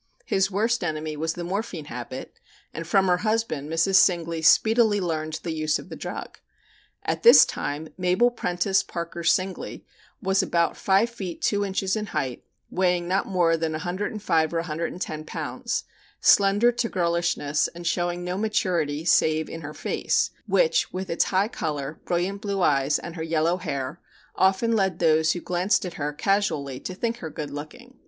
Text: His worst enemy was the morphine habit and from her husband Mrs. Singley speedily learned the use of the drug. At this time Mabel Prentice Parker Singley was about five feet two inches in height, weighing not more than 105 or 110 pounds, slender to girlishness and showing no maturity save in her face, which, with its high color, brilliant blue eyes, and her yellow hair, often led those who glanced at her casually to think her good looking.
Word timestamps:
His 0.25 0.49
worst 0.49 0.83
enemy 0.83 1.15
was 1.15 1.33
the 1.33 1.43
morphine 1.43 1.85
habit 1.85 2.33
and 2.73 2.87
from 2.87 3.05
her 3.07 3.17
husband 3.17 3.69
Mrs. 3.69 3.97
Singley 3.97 4.43
speedily 4.43 4.99
learned 4.99 5.39
the 5.43 5.51
use 5.53 5.77
of 5.77 5.89
the 5.89 5.95
drug. 5.95 6.39
At 7.03 7.21
this 7.21 7.45
time 7.45 7.89
Mabel 7.99 8.31
Prentice 8.31 8.81
Parker 8.81 9.21
Singley 9.21 9.83
was 10.19 10.41
about 10.41 10.75
five 10.75 11.11
feet 11.11 11.39
two 11.39 11.63
inches 11.63 11.95
in 11.95 12.07
height, 12.07 12.43
weighing 12.71 13.07
not 13.07 13.27
more 13.27 13.55
than 13.55 13.73
105 13.73 14.53
or 14.55 14.57
110 14.57 15.23
pounds, 15.25 15.83
slender 16.19 16.71
to 16.71 16.89
girlishness 16.89 17.67
and 17.75 17.85
showing 17.85 18.23
no 18.23 18.39
maturity 18.39 19.05
save 19.05 19.49
in 19.51 19.61
her 19.61 19.75
face, 19.75 20.31
which, 20.47 20.91
with 20.91 21.11
its 21.11 21.25
high 21.25 21.47
color, 21.47 21.99
brilliant 22.05 22.41
blue 22.41 22.63
eyes, 22.63 22.97
and 22.97 23.15
her 23.17 23.21
yellow 23.21 23.57
hair, 23.57 23.99
often 24.35 24.75
led 24.75 24.97
those 24.97 25.33
who 25.33 25.41
glanced 25.41 25.85
at 25.85 25.93
her 25.93 26.11
casually 26.11 26.79
to 26.79 26.95
think 26.95 27.17
her 27.17 27.29
good 27.29 27.51
looking. 27.51 27.99